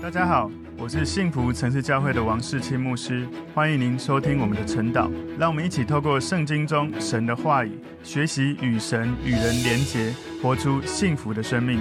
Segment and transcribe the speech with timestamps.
[0.00, 0.48] 大家好，
[0.78, 5.10] 我是幸福城市教会的王世清牧师，欢迎您收听我们的晨祷。
[5.36, 7.72] 让我们一起透过圣经中神的话语，
[8.04, 11.80] 学习与神与人连结，活出幸福的生命。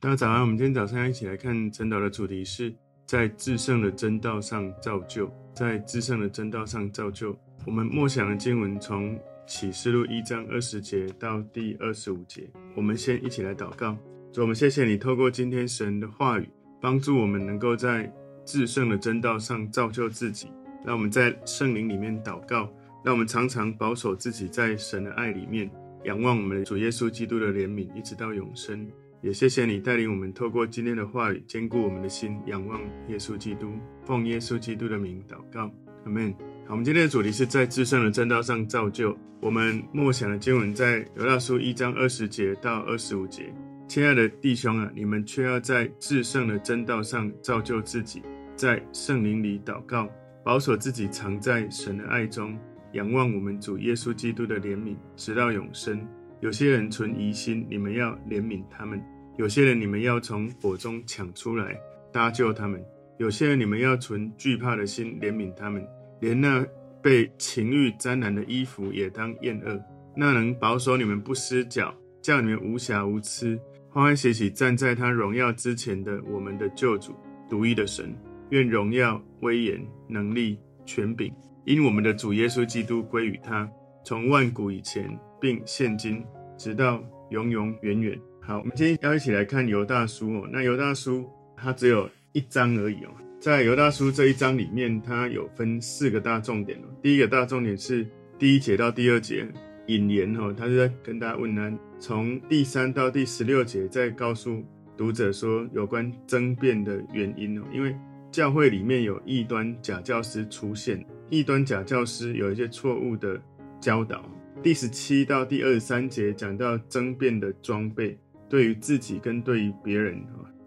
[0.00, 7.38] 大家早安，我们今天早上一起来看晨祷的主题是在至圣的真道上造就，在至圣的真道上造就。
[7.66, 9.16] 我们默想的经文从
[9.46, 12.48] 启示录一章二十节到第二十五节。
[12.74, 13.94] 我们先一起来祷告。
[14.32, 16.48] 主，我们谢谢你透过今天神的话语，
[16.80, 18.12] 帮助我们能够在
[18.44, 20.46] 至圣的真道上造就自己。
[20.86, 22.72] 让我们在圣灵里面祷告，
[23.04, 25.68] 让我们常常保守自己在神的爱里面，
[26.04, 28.88] 仰望我们主耶稣基督的怜悯，一直到永生。
[29.20, 33.72] 也谢谢你带领我们透过今天的话语，坚固我们的心，仰望耶稣基督，
[34.04, 35.70] 奉耶稣基督的名祷告，
[36.04, 36.32] 阿门。
[36.66, 39.14] 好，我们今天的主题是在至圣的真道上造就。
[39.40, 43.52] 我们默想的经文在犹大书一章二十节到二十五节。
[43.90, 48.22] 亲爱的弟兄啊，你们却要在至圣的真道上造就自己，
[48.54, 50.08] 在圣灵里祷告，
[50.44, 52.56] 保守自己藏在神的爱中，
[52.92, 56.06] 仰望我们主耶稣基督的怜悯，直到永生。
[56.38, 58.96] 有些人存疑心，你们要怜悯他们；
[59.36, 61.76] 有些人你们要从火中抢出来，
[62.12, 62.80] 搭救他们；
[63.18, 65.84] 有些人你们要存惧怕的心，怜悯他们。
[66.20, 66.64] 连那
[67.02, 69.82] 被情欲沾染的衣服也当厌恶，
[70.16, 73.60] 那能保守你们不失脚，叫你们无瑕无疵。
[73.92, 77.12] 欢欢喜喜站在他荣耀之前的我们的救主，
[77.48, 78.16] 独一的神，
[78.50, 83.68] 愿荣耀、威严、能力、权柄，因我们的主耶稣基督归于他，
[84.04, 86.24] 从万古以前，并现今，
[86.56, 88.16] 直到永永远远。
[88.40, 90.48] 好，我们今天要一起来看犹大书哦。
[90.52, 93.10] 那犹大书它只有一章而已哦。
[93.40, 96.84] 在犹大书这一章里面，它有分四个大重点哦。
[97.02, 98.06] 第一个大重点是
[98.38, 99.48] 第一节到第二节。
[99.90, 101.78] 引言哦，他是在跟大家问呢。
[101.98, 104.64] 从第三到第十六节，再告诉
[104.96, 107.64] 读者说有关争辩的原因哦。
[107.72, 107.94] 因为
[108.30, 113.40] 教会里面有异端假教师出现，异端假教师有一些错误的
[113.80, 114.24] 教导。
[114.62, 118.16] 第十七到第二十三节讲到争辩的装备，
[118.48, 120.22] 对于自己跟对于别人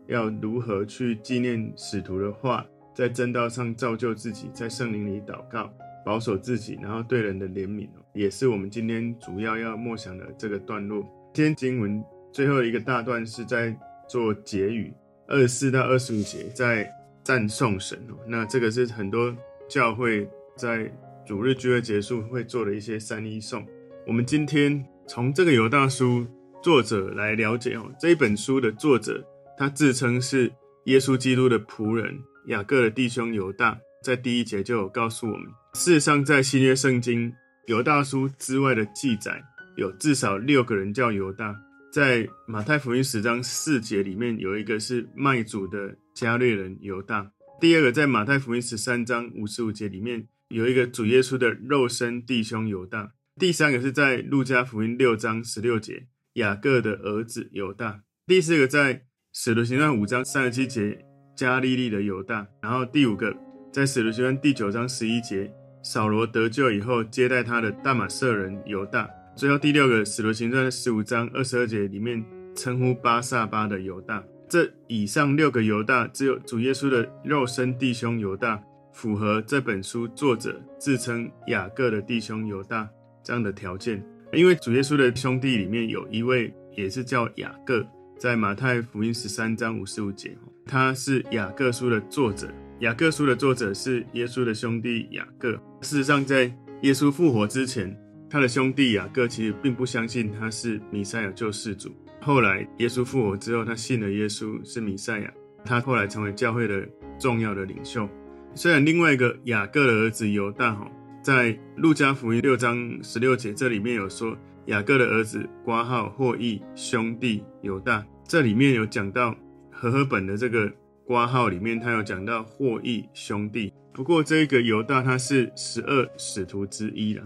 [0.08, 5.72] 要如何去纪念使徒的话，在正道上造就自己，在圣灵里祷告。
[6.06, 11.04] 保守自己，然后对人的怜悯哦，也是我们今天主要要默想的这个段落。
[11.34, 13.76] 今天经文最后一个大段是在
[14.08, 14.94] 做结语，
[15.28, 16.90] 二十四到二十五节在
[17.24, 18.16] 赞颂神哦。
[18.28, 19.36] 那这个是很多
[19.70, 20.92] 教会在
[21.26, 23.66] 主日聚会结束会做的一些三一颂。
[24.06, 26.28] 我们今天从这个犹大书
[26.62, 29.26] 作者来了解哦，这一本书的作者
[29.58, 30.52] 他自称是
[30.86, 35.48] 耶稣基督的仆人雅各的弟兄犹大，在第一节就有告诉我们。
[35.76, 37.34] 事实上，在新约圣经
[37.66, 39.44] 犹大书之外的记载，
[39.76, 41.56] 有至少六个人叫犹大。
[41.92, 47.32] 在马太福音十章四节里面，有一个是卖主的加略人犹大。
[47.60, 53.12] 第二个，在马太福音十三章五十五节里面，有一个主耶稣的肉身弟兄犹大。
[53.40, 58.02] 第三个是在路加福音六章十六节，雅各的儿子犹大。
[58.28, 61.04] 第四个在使徒行传五章三十七节，
[61.36, 62.48] 加利利的犹大。
[62.62, 63.36] 然后第五个
[63.72, 65.52] 在使徒行传第九章十一节。
[65.84, 69.08] 扫罗得救以后，接待他的大马色人犹大。
[69.36, 72.24] 最后第六个，使徒行传十五章二十二节里面
[72.56, 74.24] 称呼巴萨巴的犹大。
[74.48, 82.88] 这以上六个犹大，只有主耶稣的肉身弟兄犹大，符合这本书作者自称雅各的弟兄犹大
[83.24, 84.02] 这样的条件。
[84.32, 87.86] 因为主耶稣的兄弟里面有一位也是叫雅各，
[88.18, 92.48] 在马太福音十三章五十五节，他是雅各书的作者。
[92.84, 95.54] 雅各书的作者是耶稣的兄弟雅各。
[95.80, 97.98] 事实上，在耶稣复活之前，
[98.30, 101.96] 他的兄弟雅各其实并不相信他是弥赛亚救世主。
[102.20, 105.34] 后来耶稣复活之后，他信了耶稣是弥赛亚，
[105.64, 106.86] 他后来成为教会的
[107.18, 108.06] 重要的领袖。
[108.54, 110.92] 虽然另外一个雅各的儿子犹大哈，
[111.22, 119.34] 在路加福音六章十六节这里面有说雅各的儿子瓜号获益兄弟犹大，这里面有讲到
[119.72, 120.70] 和合本的这个。
[121.14, 123.72] 括号里面，他有讲到获益兄弟。
[123.94, 127.24] 不过，这个犹大他是十二使徒之一啦。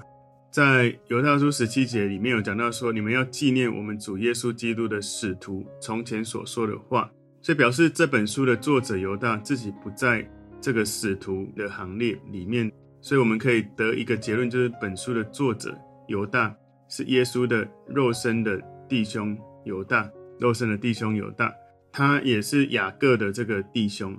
[0.52, 7.10] 在犹大书十七节里面有讲到说，你们要纪念我们主耶稣基督的使徒从前所说的话，
[7.42, 10.30] 所以表示这本书的作者犹大自己不在
[10.60, 12.70] 这个使徒的行列里面。
[13.00, 15.74] 所以我们可以得一个结论，就是本书的作者
[16.08, 16.54] 犹大
[16.90, 20.10] 是耶稣的肉身的弟兄犹大，
[20.40, 21.54] 肉身的弟兄犹大。
[21.92, 24.18] 他也是雅各的这个弟兄，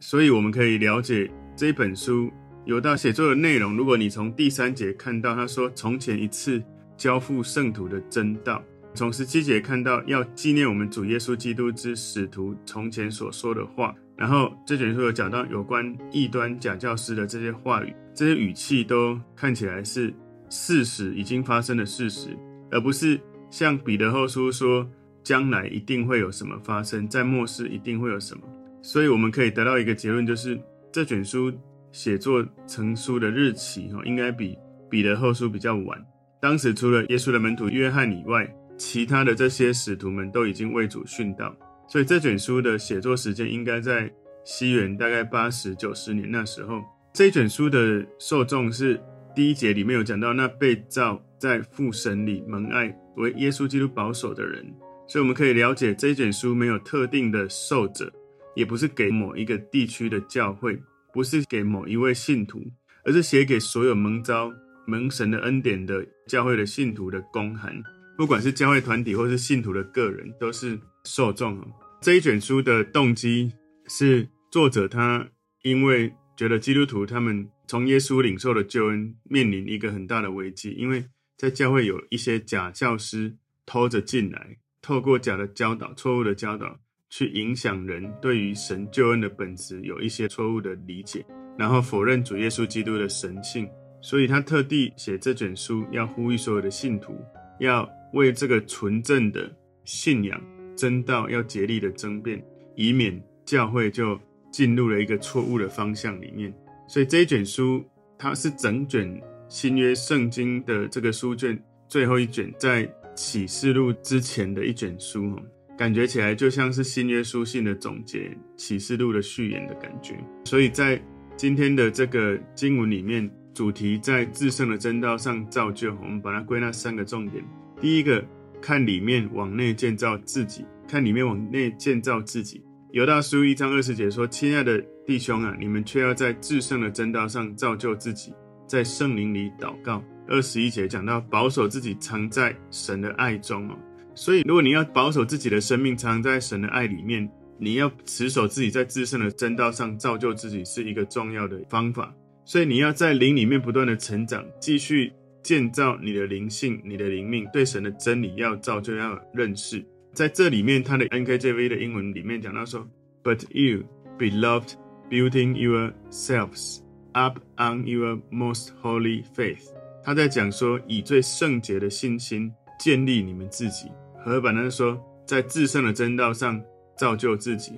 [0.00, 2.30] 所以我们可以了解这本书
[2.64, 3.76] 犹大写作的内容。
[3.76, 6.62] 如果你从第三节看到他说从前一次
[6.96, 8.62] 交付圣徒的真道，
[8.94, 20.12] 从十七节看到要纪念我们主耶稣基督之使徒从前所说的话，然后这卷书有讲到有关异端假教师的这些话语，这些语气都看起来是
[20.48, 22.36] 事实已经发生的事实，
[22.70, 23.20] 而不是
[23.50, 24.86] 像彼得后书说
[25.22, 28.42] 将来一定会有什么发生，在末世一定会有什么。
[28.82, 30.58] 所以我们可以得到一个结论，就是
[30.90, 31.52] 这卷书
[31.92, 34.56] 写作成书的日期哈，应该比
[34.88, 36.02] 彼得后书比较晚。
[36.40, 41.54] 当时除了耶稣的门徒约翰以外，其他的这些使徒们都已经为主殉道，
[41.86, 44.10] 所以这卷书的写作时间应该在
[44.42, 46.82] 西元大概八十九十年那时候。
[47.12, 48.98] 这一卷书的受众是
[49.34, 54.64] 第一节里面有讲到，那被造在父神里蒙爱为耶稣基督保守的人。
[55.10, 58.12] 所以我们可以了解，这一卷书没有特定的受者，
[58.54, 60.80] 也不是给某一个地区的教会，
[61.12, 62.62] 不是给某一位信徒，
[63.04, 64.52] 而是写给所有蒙召
[64.86, 67.82] 蒙神的恩典的教会的信徒的公函。
[68.16, 71.60] 不管是教会团体或是信徒的个人，都是受众。
[72.00, 73.52] 这一卷书的动机
[73.88, 75.28] 是作者他
[75.64, 81.04] 因为觉得基督徒他们从耶稣领受的救恩面临一个很大的危机，因为
[81.36, 83.34] 在教会有一些假教师
[83.66, 86.78] 偷着进来，透过假的教导、错误的教导
[87.08, 91.24] 去影响人对于神救恩的本质有一些错误的理解，
[91.56, 93.68] 然后否认主耶稣基督的神性。
[94.00, 97.14] 所以他特地写这卷书，要呼吁所有的信徒
[97.58, 97.88] 要。
[98.12, 99.48] 为这个纯正的
[99.84, 100.42] 信仰
[100.76, 102.44] 真道，要竭力的争辩，
[102.74, 104.18] 以免教会就
[104.50, 106.52] 进入了一个错误的方向里面。
[106.88, 107.84] 所以这一卷书，
[108.18, 111.56] 它是整卷新约圣经的这个书卷
[111.86, 112.82] 最后一卷，在
[113.14, 115.38] 启示录之前的一卷书，
[115.76, 120.16] 感觉起来就像是新约书信的总结，启示录的序言的感觉。
[120.44, 121.00] 所以在
[121.36, 127.44] 今天的这个经文里面，主题在至圣的真道上造就，我们把它归纳三个重点。
[127.80, 128.24] 第一个，
[128.60, 132.62] 看里面往内建造自己，看里面往内建造自己。
[132.92, 138.32] 犹大书一章二十节说：“亲爱的弟兄啊，你们却要在至圣的真道上造就自己，
[138.70, 143.76] 在圣灵里祷告。”二十一节讲到保守自己藏在神的爱中哦。
[144.14, 147.28] 所以，如果你要保守自己的生命藏在神的爱里面，
[147.58, 152.14] 你要持守自己在至圣的真道上造就自己，是一个重要的方法。
[152.44, 155.12] 所以，你要在灵里面不断的成长，继续。
[155.42, 159.82] 建造你的灵性，你的灵命，对神的真理要造就，要认识。
[160.12, 162.86] 在这里面，他的 NKJV 的英文里面讲到说
[163.24, 163.84] ：“But you,
[164.18, 164.74] beloved,
[165.08, 166.80] building yourselves
[167.12, 169.68] up on your most holy faith。”
[170.04, 173.88] 他在讲说，以最圣洁的信心建立你们自己。
[174.24, 176.62] 和合版呢说，在至圣的真道上
[176.96, 177.72] 造就自己。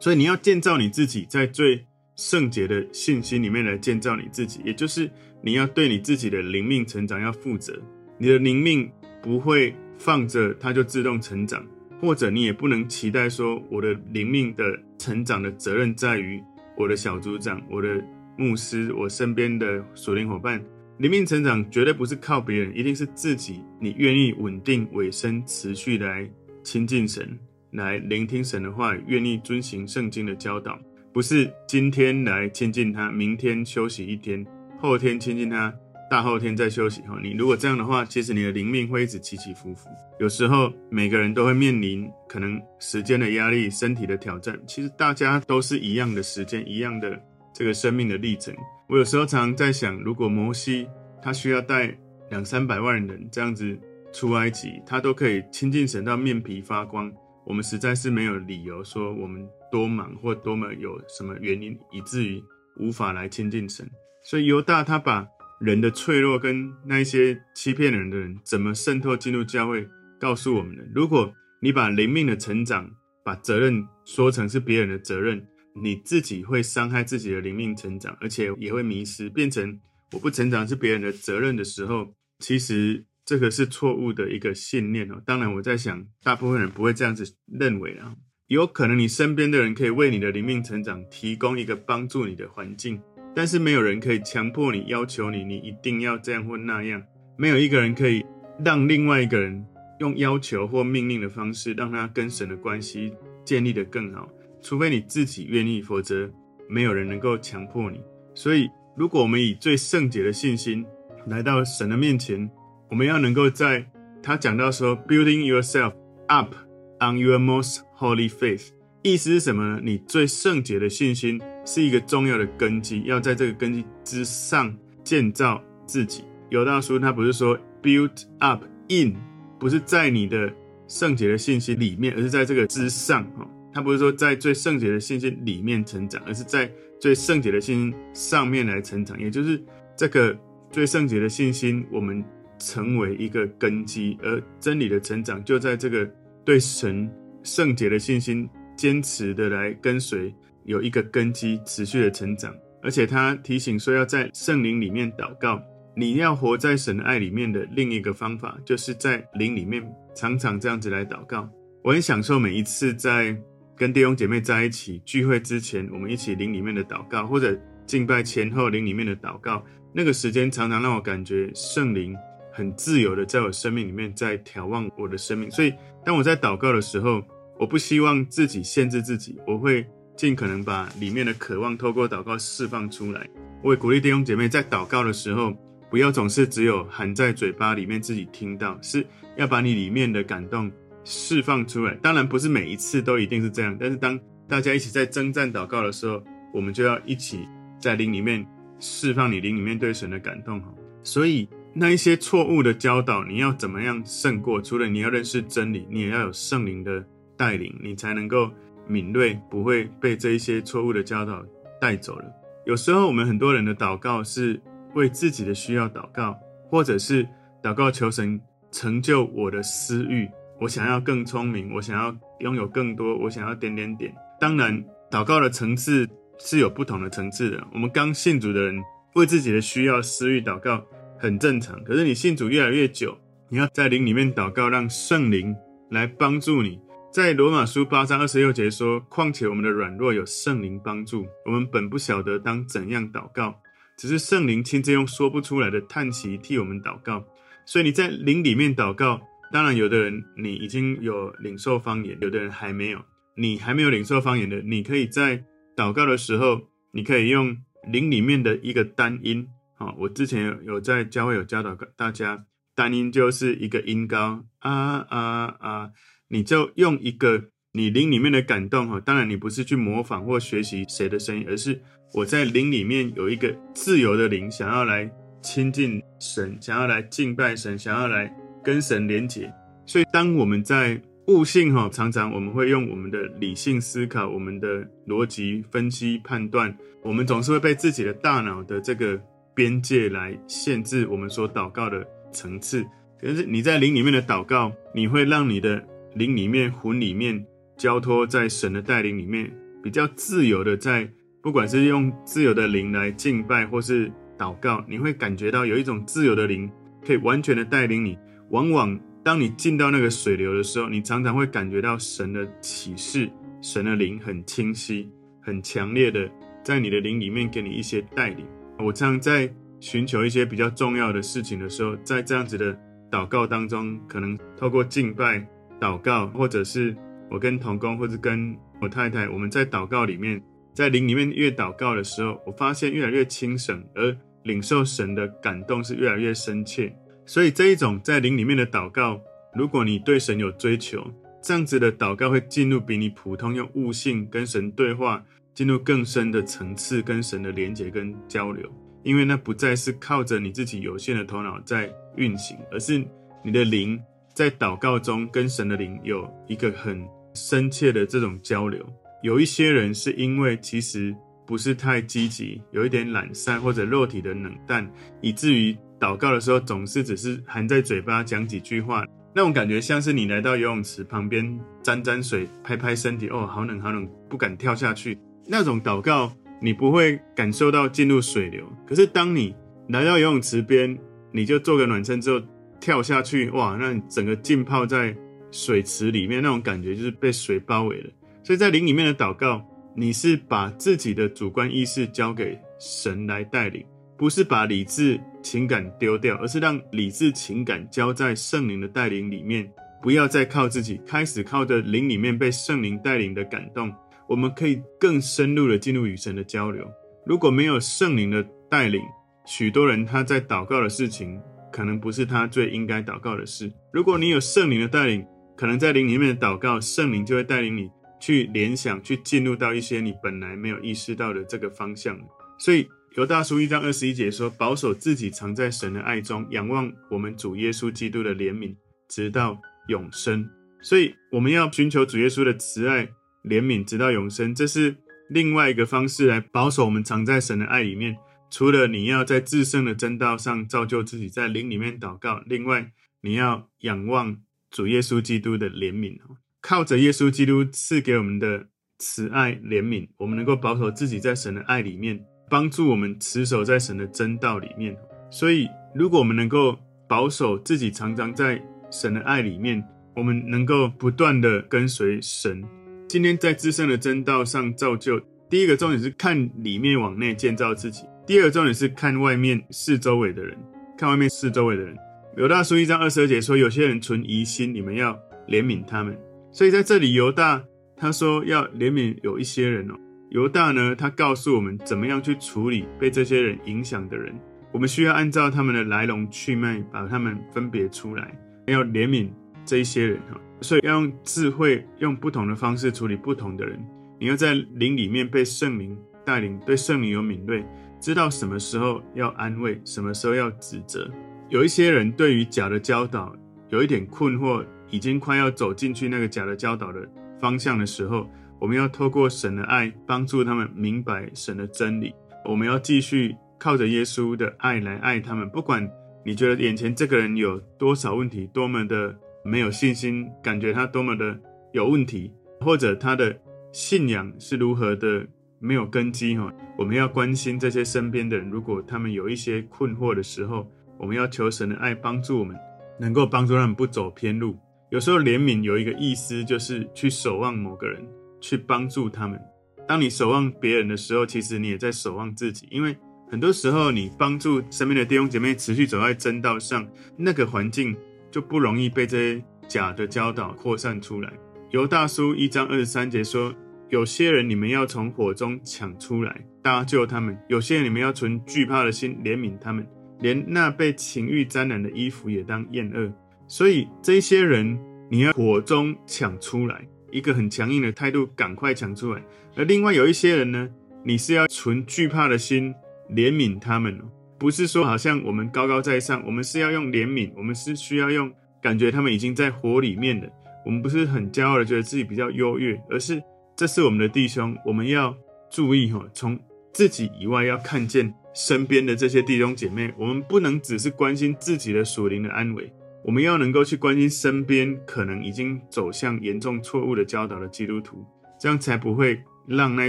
[0.00, 1.86] 所以你要建造你自己，在最
[2.16, 5.10] 圣洁的信心里面来建造你自己，也就是。
[5.40, 7.80] 你要对你自己的灵命成长要负责，
[8.18, 8.90] 你的灵命
[9.22, 11.64] 不会放着它就自动成长，
[12.00, 14.64] 或者你也不能期待说我的灵命的
[14.98, 16.42] 成长的责任在于
[16.76, 18.02] 我的小组长、我的
[18.38, 20.64] 牧师、我身边的属灵伙伴。
[20.98, 26.28] 灵命成长绝对不是靠别人，一定是自己，你愿意稳定尾声、持续来
[26.62, 27.38] 亲近神，
[27.72, 30.78] 来聆听神的话，愿意遵行圣经的教导，
[31.12, 34.44] 不是今天来亲近他，明天休息一天。
[34.80, 35.72] 后天亲近他，
[36.10, 37.18] 大后天再休息哈。
[37.22, 39.88] 你如果这样的话，其实你的灵命会一直起起伏伏。
[40.18, 44.58] 有时候每个人都会面临可能时间的压力、身体的挑战。
[44.66, 47.20] 其实大家都是一样的时间，一样的
[47.58, 48.54] 这个生命的历程。
[48.86, 50.86] 我有时候常在想，如果摩西
[51.20, 51.98] 他需要带
[52.30, 53.76] 两三百万人这样子
[54.12, 57.12] 出埃及，他都可以亲近神到面皮发光。
[57.44, 62.40] 我们实在是没有理由说我们多忙或多么有什么原因，以至于
[62.76, 63.90] 无法来亲近神。
[64.22, 65.26] 所以犹大他把
[65.58, 69.88] 人的脆弱跟那些欺骗人的人怎么渗透进入教会，
[70.20, 70.84] 告诉我们的。
[70.94, 72.88] 如果你把灵命的成长，
[73.24, 75.44] 把责任说成是别人的责任，
[75.74, 79.78] 你自己会伤害自己的灵命成长，而且也会迷失，变成
[80.12, 85.22] 我不成长是别人的责任的时候，其实这个是错误的一个信念哦。
[85.24, 88.14] 当然，我在想，大部分人不会这样子认为啊。
[88.46, 93.00] 有可能你身边的人可以为你的灵命成长提供一个帮助你的环境。
[93.36, 97.00] 但是没有人可以强迫你、要求你，你一定要这样或那样。
[97.36, 98.24] 没有一个人可以
[98.64, 99.64] 让另外一个人
[100.00, 103.12] 用要求或命令的方式，让他跟神的关系
[103.44, 104.28] 建立得更好。
[104.60, 106.30] 除非你自己愿意，否则
[106.68, 108.00] 没有人能够强迫你。
[108.34, 110.84] 所以，如果我们以最圣洁的信心
[111.26, 112.48] 来到神的面前，
[112.90, 113.84] 我们要能够在
[114.22, 115.92] 他讲到说，building yourself
[116.26, 116.54] up
[117.00, 118.68] on your most holy faith。
[119.02, 119.80] 意思是什么呢？
[119.82, 126.24] 你最圣洁的信心是一个重要的根基，要在这个根基之上建造自己。
[126.50, 129.14] 有道书他不是说 build up in
[129.58, 130.52] 不是在你的
[130.88, 133.48] 圣洁的信心里面，而是在这个之上哈。
[133.78, 136.68] 他不是说在最圣洁的信心里面成长，而是在
[137.00, 139.16] 最圣洁的信心上面来成长。
[139.20, 139.62] 也就是
[139.96, 140.36] 这个
[140.72, 142.24] 最圣洁的信心，我们
[142.58, 146.04] 成为一个根基，而真理的成长就在这个
[146.44, 147.08] 对神
[147.44, 152.52] 圣洁的信心坚持的来跟随，有一个根基持续的成长。
[152.82, 155.62] 而且他提醒说，要在圣灵里面祷告。
[155.96, 161.48] 你要活在神的爱里面的另一个方法，就是在灵里面常常这样子来祷告。
[161.84, 163.40] 我很享受每一次在
[163.78, 167.56] 跟弟兄姐妹在一起聚会之前，我们一起灵里面的祷告，或者
[167.86, 169.64] 敬拜前后灵里面的祷告。
[169.94, 172.14] 那个时间常常让我感觉圣灵
[172.52, 175.50] 很自由的在我生命里面在眺望我的生命。
[175.50, 175.72] 所以
[176.04, 177.22] 当我在祷告的时候，
[177.58, 183.28] 我不希望自己限制自己，我会尽可能把里面的渴望透过祷告释放出来。
[183.62, 185.56] 我也鼓励弟兄姐妹在祷告的时候。
[185.90, 189.06] 不要总是只有含在嘴巴里面自己听到，是
[189.38, 190.70] 要把你里面的感动
[191.08, 191.94] 释放出来。
[192.02, 196.22] 当然不是每一次都一定是这样，但是当大家一起在征战祷告的时候，
[196.52, 197.48] 我们就要一起
[197.80, 198.46] 在灵里面
[198.78, 200.62] 释放你灵里面对神的感动。
[201.02, 204.60] 所以那一些错误的教导，你要怎么样胜过？
[204.60, 207.02] 除了你要认识真理，你也要有圣灵的
[207.36, 208.50] 带领，你才能够
[208.86, 211.42] 敏锐，不会被这一些错误的教导
[211.80, 212.24] 带走了。
[212.66, 214.60] 有时候我们很多人的祷告是。
[214.94, 216.34] 为自己的需要祷告，
[216.70, 217.28] 或者是
[217.62, 218.40] 祷告求神
[218.72, 220.26] 成就我的私欲。
[220.60, 224.12] 我想要更聪明，我想要拥有更多，我想要点点点。
[224.40, 227.64] 当然，祷告的层次是有不同的层次的。
[227.72, 228.82] 我们刚信主的人
[229.14, 230.84] 为自己的需要、私欲祷告
[231.16, 231.82] 很正常。
[231.84, 233.16] 可是你信主越来越久，
[233.48, 235.54] 你要在灵里面祷告，让圣灵
[235.90, 236.80] 来帮助你。
[237.12, 243.54] 在罗马书八章二十六节说：“况且我们的软弱有圣灵帮助，我们本不晓得当怎样祷告。”
[243.96, 247.24] 只是圣灵亲自用说不出来的叹息替我们祷告，
[247.64, 249.20] 所以你在灵里面祷告。
[249.50, 253.00] 当然，有的人你已经有领受方言，有的人还没有。
[253.36, 255.44] 你还没有领受方言的，你可以在
[255.76, 257.56] 祷告的时候，你可以用
[257.90, 259.46] 灵里面的一个单音。
[259.76, 265.90] 好，我之前有有在教会有教导大家，单音就是一个音高啊啊啊，
[266.28, 269.00] 你就用一个你灵里面的感动哈。
[269.00, 271.80] 当然，你不是去模仿或学习谁的声音，而是。
[272.14, 275.10] 我在灵里面有一个自由的灵，想要来
[275.42, 278.34] 亲近神，想要来敬拜神，想要来
[278.68, 279.50] 跟神连结。
[279.86, 289.18] 所以，当我们在悟性哈，常常我们会用我们的理性思考，我们的逻辑分析判断，我们总是会被自己的大脑的这个
[289.54, 292.84] 边界来限制我们所祷告的层次。
[293.18, 295.82] 可是你在灵里面的祷告，你会让你的
[296.14, 297.42] 灵里面、魂里面
[297.78, 299.50] 交托在神的带领里面，
[299.82, 301.08] 比较自由的在。
[301.40, 306.70] 不管是用自由的灵来敬拜，或是祷告，你会感觉到有一种自由的灵
[307.06, 308.18] 可以完全的带领你。
[308.50, 316.30] 往往当你进到那个水流的时候，你常常会感觉到神的启示，神的灵很清晰、很强烈的
[316.64, 318.46] 在你的灵里面给你一些带领。
[318.78, 322.78] 我常在寻求一些比较重要的事情的时候，在这样子的
[323.10, 325.46] 祷告当中，可能透过敬拜、
[325.80, 326.96] 祷告，或者是
[327.30, 330.42] 我跟同工，或者跟我太太，我们在祷告里面。
[330.74, 336.94] 在灵里面越祷告的时候，我发现越来越清醒，而领受神的感动是越来越深切。
[337.28, 339.20] 所以这一种在灵里面的祷告，
[339.54, 341.06] 如果你对神有追求，
[341.42, 348.66] 这样子的祷告会进入比你普通用悟性跟神对话，进入更深的层次，跟神的连结跟交流。
[349.02, 353.04] 因为那不再是靠着你自己有限的头脑在运行，而是
[353.44, 354.00] 你的灵
[354.32, 358.82] 在祷告中跟神的灵有一个很深切的这种交流。
[359.22, 361.14] 有一些人是因为其实
[361.46, 375.18] 不是太积极，有一点懒散或者肉体的冷淡，以至于祷告的时候总是只是含在嘴巴讲几句话，那种感觉像是你来到游泳池旁边沾沾水，拍拍身体，哦，好冷好冷，不敢跳下去。
[375.46, 379.54] 那种祷告你不会感受到进入水流，可是当你
[379.88, 380.98] 来到游泳池边，
[381.32, 382.40] 你就做个暖身之后
[382.80, 385.16] 跳下去，哇，那你整个浸泡在
[385.50, 388.10] 水池里面，那种感觉就是被水包围了。
[388.44, 389.62] 所以在灵里面的祷告，
[389.96, 393.84] 你是把自己的主观意识交给神来带领，
[394.18, 399.70] 不是把理智情感丢掉，而是让理智情感交在圣灵的带领里面，
[400.02, 403.94] 不要再靠自己，开始靠着灵里面被圣灵带领的感动，
[404.28, 406.84] 我们可以更深入的进入与神的交流。
[407.24, 409.00] 如果没有圣灵的带领，
[409.46, 411.40] 许多人他在祷告的事情，
[411.72, 413.72] 可能不是他最应该祷告的事。
[413.92, 415.24] 如果你有圣灵的带领，
[415.56, 417.88] 可能在灵里面的祷告，圣灵就会带领你。
[418.20, 422.18] 去联想，去进入到一些你本来没有意识到的这个方向。
[422.58, 422.84] 所以
[423.18, 428.76] 犹大书一章二十一节说：“保守自己藏在神的爱中，仰望我们主耶稣基督的怜悯。
[429.08, 430.48] 直到永生。
[430.80, 433.06] 所以我们要寻求主耶稣的慈爱
[433.42, 434.54] 怜悯，直到永生。
[434.54, 434.94] 这是
[435.30, 438.16] 另外一个方式来保守我们藏在神的爱里面。
[438.52, 444.36] 除了你要在自圣的真道上造就自己，在灵里面祷告，另外你要仰望
[444.70, 446.16] 主耶稣基督的怜悯。
[446.60, 448.68] 靠着耶稣基督赐给我们的
[449.00, 454.96] 慈爱怜悯，我们能够保守自己在神的爱里面，帮助我们持守在神的真道里面。
[455.30, 456.76] 所以，如果我们能够
[457.06, 459.82] 保守自己，常常在神的爱里面，
[460.14, 462.64] 我们能够不断的跟随神。
[463.06, 470.56] 今天在自身的真道上造就，第一个重点是看里面往内建造自己；第二个重点是看外面四周围的人，
[470.96, 471.96] 看外面四周围的人。
[472.36, 475.12] 犹大书一章二十二节说：“有些人存疑心，你们要
[475.48, 476.16] 怜悯他们。”
[476.52, 477.62] 所以在这里，犹大
[477.96, 479.94] 他说要怜悯有一些人哦。
[480.30, 484.38] 犹大呢，他告诉我们怎么样去处理被这些人影响的人。
[484.70, 489.30] 我们需要按照他们的来龙去脉，把他们分别出来，要怜悯
[489.64, 490.38] 这一些人哈。
[490.60, 493.82] 所以要用智慧，用不同的方式处理不同的人。
[494.18, 497.64] 你要在灵里面被圣灵带领，对圣灵有敏锐，
[497.98, 501.10] 知道什么时候要安慰，什么时候要指责。
[501.48, 503.34] 有一些人对于假的教导
[503.70, 507.08] 有一点困惑，已经快要走进去那个假的教导的
[507.40, 512.14] 方向的时候，我们要透过神的爱帮助他们明白神的真理。
[512.44, 513.36] 我们要继续。
[513.60, 515.90] 靠着耶稣的爱来爱他们，不管
[516.24, 519.12] 你觉得眼前这个人有多少问题，多么的
[519.44, 521.36] 没有信心，感觉他多么的
[521.72, 523.36] 有问题，或者他的
[523.72, 525.26] 信仰是如何的
[525.58, 528.48] 没有根基哈，我们要关心这些身边的人。
[528.48, 532.56] 如果他们有一些困惑的时候，我们要求神的爱帮助我们，
[533.00, 534.56] 能够帮助他们不走偏路。
[534.90, 538.06] 有时候怜悯有一个意思，就是去守望某个人，
[538.40, 539.40] 去帮助他们。
[539.86, 542.96] 当你守望别人的时候，其实你也在守望自己，因为。
[543.30, 547.94] 很多时候，你帮助身边的弟兄姐妹持续走在真道上，那个环境
[548.30, 551.30] 就不容易被这些假的教导扩散出来。
[551.70, 553.54] 犹大书一章二十三节说
[553.90, 559.86] ：“有些人你们要从火中抢出来，搭救他们；有些人你们要存惧怕的心怜悯他们，
[560.20, 563.12] 连那被情欲沾染的衣服也当厌恶。”
[563.46, 564.78] 所以这些人
[565.10, 569.22] 你要火中抢出来，一个很强硬的态度，赶快抢出来。
[569.56, 570.68] 而另外有一些人呢，
[571.04, 572.74] 你是要存惧怕的心。
[573.08, 574.04] 怜悯他们哦，
[574.38, 580.30] 不是说好像我们高高在上，我们是要用怜悯，我们是需要用感觉他们已经在火里面的，
[580.66, 583.18] 我们不是很骄傲的觉得自己比较优越，而是
[583.56, 585.16] 这是我们的弟兄，我们要
[585.50, 586.38] 注意哈，从
[586.70, 592.70] 自己以外要看见身边的这些弟兄姐妹，我们不能只是关心自己的属灵的安危，
[593.08, 598.04] 我们要能够去关心身边可能已经走向严重错误的教导的基督徒，
[598.38, 599.18] 这样才不会。
[599.46, 599.88] 让那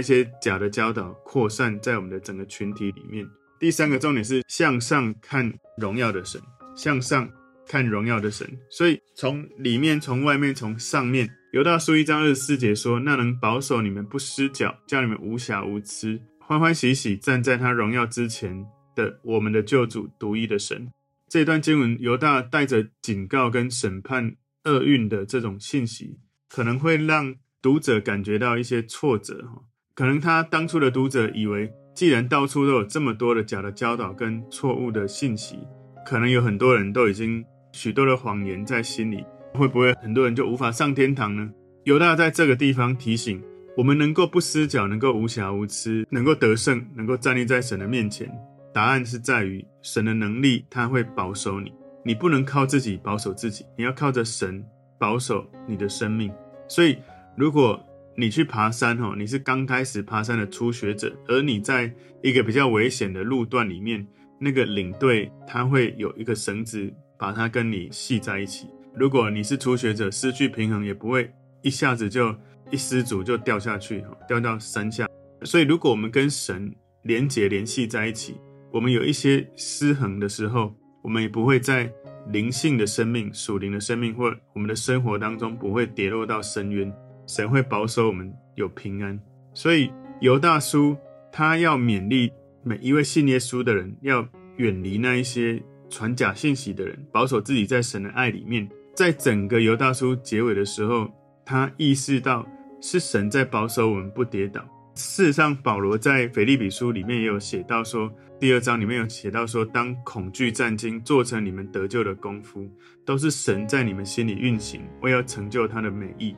[0.00, 3.28] 些假的教导扩散在我们的整个群体里面。
[3.58, 6.40] 第三个重点是向上看荣耀的神，
[6.74, 7.28] 向上
[7.68, 8.48] 看荣耀的神。
[8.70, 18.64] 所以从里面、从外面、从上面，犹大书一章二十四节说：“那能保守你们不失脚，叫你们无瑕无疵，欢欢喜喜站在他荣耀之前
[18.96, 20.90] 的我们的救主独一的神。”
[21.30, 26.18] 这段经文，犹大带着警告跟审判厄运的这种信息，
[26.50, 27.36] 可能会让。
[27.62, 29.60] 读者感觉到一些挫折哈，
[29.94, 35.58] 可能他当初的读者以为，既然到处都有这么多的假的教导跟错误的信息，
[36.06, 41.50] 可能有很多人都已经许多的谎言在心里，会不会很多人就无法上天堂呢？
[41.84, 43.38] 犹大在这个地方提醒
[43.76, 48.26] 我们，能够不失脚，能够无瑕无疵，能够得胜，能够站立在神的面前，
[48.72, 51.72] 答案是在于神的能力，他会保守你。
[52.04, 54.64] 你不能靠自己保守自己，你要靠着神
[54.98, 56.32] 保守你的生命。
[56.68, 56.98] 所以。
[57.36, 57.80] 如果
[58.16, 61.90] 你去爬山，哈，你是刚开始爬山的初学者，而你在
[62.22, 64.06] 一个比较危险的路段里面，
[64.38, 68.66] 那个领队他会有一个绳子把它跟你系在一起。
[68.94, 72.34] 如果你是初学者，失去平衡也不会一下子就
[72.70, 75.08] 一失足就掉下去，哈，掉到山下。
[75.44, 78.34] 所以，如果我们跟神连结联系在一起，
[78.72, 81.92] 我们有一些失衡的时候，我们也不会在
[82.28, 86.92] 灵性的生命、属灵的生命或我们的生活当中不会跌落到深渊。
[87.26, 89.20] 神会保守我们有平安，
[89.54, 90.96] 所以犹大书
[91.30, 92.32] 他要勉励
[92.64, 98.68] 每一位信耶稣的人，要远离那一些传假信息的人，保守自己在神的爱里面。
[98.94, 101.08] 在整个犹大书结尾的时候，
[101.44, 102.44] 他意识到
[102.80, 104.60] 是神在保守我们不跌倒。
[104.96, 112.66] 事实上，保罗在腓利比书里面也有写到说，第二章里面有写到说，当恐惧战兢做成你们得救的功夫，
[113.04, 116.34] 都是神在你们心里运行，为要成就他的美意。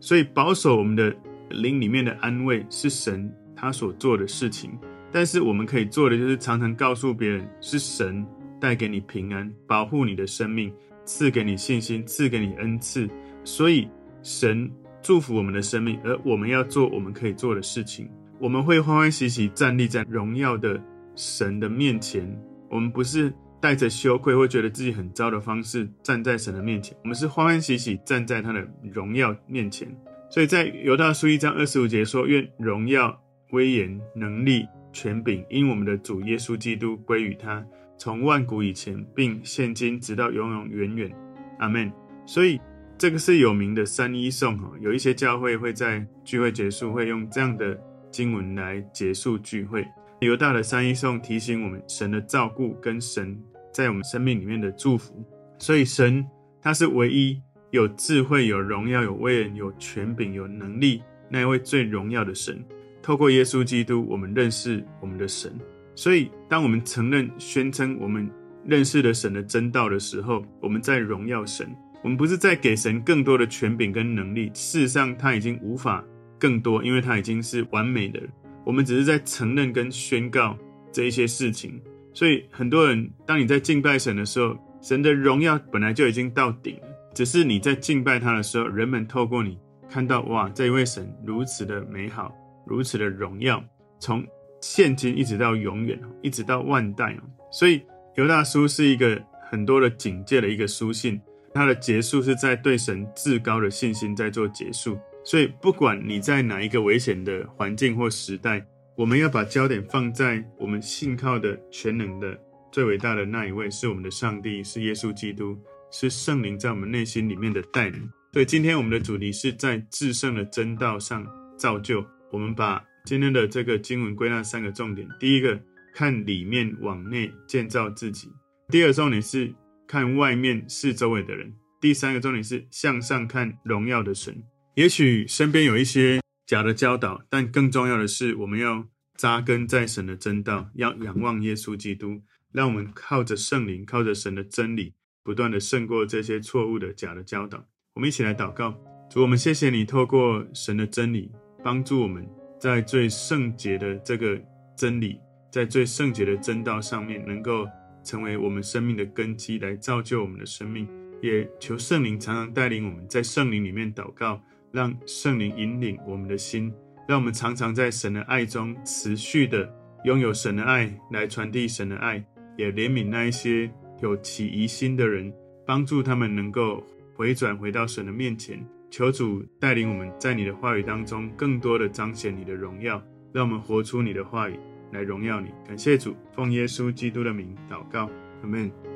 [0.00, 1.14] 所以保守我们的
[1.50, 4.76] 灵里面的安慰是神他所做的事情，
[5.12, 8.26] 但是我们可以做的就是常常告诉别人，是神
[8.60, 13.08] 带给你平安，保护你的生命，赐给你信心，赐给你恩赐。
[13.44, 13.88] 所以
[14.20, 14.68] 神
[15.00, 18.10] 祝福我们的生命，而我们要做我们可以做的事情。
[18.40, 20.82] 我们会欢欢喜喜站立在荣耀的
[21.16, 22.40] 神的面前。
[22.70, 29.88] 我们不是带着羞愧或觉得自己很糟的方式站在神的面前，我们是欢欢喜喜站在他的荣耀面前。
[30.28, 33.18] 所以在犹大书一章二十五节说：“愿荣耀、
[33.52, 37.64] 威严、能力、权柄，因我们的主耶稣基督归于他，
[37.96, 41.10] 从万古以前，并现今直到永永远远。”
[41.58, 41.90] 阿门。
[42.26, 42.60] 所以
[42.98, 47.78] 这个是有名的三一颂哈，有一些教会会在聚会结束会用这样的
[48.10, 49.86] 经文来结束聚会。
[50.20, 53.38] 犹大的三一颂提醒我们神的照顾跟神
[53.72, 55.24] 在我们生命里面的祝福。
[55.58, 56.26] 所以神
[56.60, 57.42] 他是唯一。
[57.72, 62.64] 有智慧、有荣耀、有威严、有权柄、有能力，那一位最荣耀的神，
[63.02, 65.52] 透过耶稣基督，我们认识我们的神。
[65.94, 68.30] 所以，当我们承认、宣称我们
[68.64, 71.68] 认识了神的真道的时候，我们在荣耀神。
[72.02, 76.02] 我们不是在给神更多的权柄跟能力，事实上他已经无法
[76.38, 78.22] 更多，因为他已经是完美的。
[78.66, 80.58] 我们只是在承认跟宣告
[80.90, 81.80] 这一些事情。
[82.12, 86.88] 所以，很多人当你在敬拜神的时候，神的荣耀本来就已经到顶了。
[87.14, 89.56] 只是你在敬拜他的时候，人们透过你
[89.88, 92.34] 看到，哇，这一位神如此的美好，
[92.66, 93.62] 如此的荣耀，
[94.00, 94.26] 从
[94.60, 97.22] 现今一直到永远，一直到万代哦。
[97.52, 97.82] 所以
[98.16, 101.20] 犹大书是一个很多的警戒的一个书信，
[101.54, 104.98] 它的结束是在对神至高的信心在做结束。
[105.26, 112.40] 所以不管你在哪一个危险的环境或时代，我们要把焦点放在我们信靠的全能的
[112.72, 115.58] 最伟大的那一位，是我们的上帝，是耶稣基督。
[115.92, 118.10] 是圣灵在我们内心里面的带领。
[118.32, 121.24] 所以，今天我们的主题是在至圣的真道上
[121.56, 122.04] 造就。
[122.32, 125.58] 我们把今天的这个经文归纳三个重点：第一个，
[125.94, 128.28] 看里面往内建造自己；
[128.68, 129.54] 第二个重点是
[129.86, 131.48] 看外面是周围的人；
[131.80, 134.36] 第三个重点是向上看荣耀的神。
[134.76, 138.86] 也许身边有一些假的教导，但更重要的是，我们要
[139.16, 142.20] 扎根在神的真道，要仰望耶稣基督，
[142.52, 144.92] 让我们靠着圣灵，靠着神的真理。
[145.24, 148.78] 不断的胜过这些错误的假的教导，我们一起来祷告。
[149.10, 151.32] 主，我们谢谢你透过神的真理，
[151.64, 152.28] 帮助我们
[152.60, 154.38] 在最圣洁的这个
[154.76, 155.18] 真理，
[155.50, 157.66] 在最圣洁的真道上面，能够
[158.04, 160.86] 成为我们生命的根基，来造就我们的生命。
[161.22, 164.40] 也求圣灵常常带领我们在圣灵里面祷告，
[164.76, 166.70] 让圣灵引领我们的心，
[167.08, 169.66] 让我们常常在神的爱中持续的
[170.04, 172.22] 拥有神的爱，来传递神的爱，
[172.58, 173.70] 也怜悯那一些。
[174.02, 175.32] 有起疑心的人，
[175.66, 176.84] 帮助他们能够
[177.14, 184.60] 回转回到神的面前，求主带领我们在你的话语当中，更多的彰显你的荣耀，让我们活出你的话语
[184.92, 185.48] 来荣耀你。
[185.66, 188.10] 感谢主，奉耶稣基督的名祷告，
[188.42, 188.95] 阿门。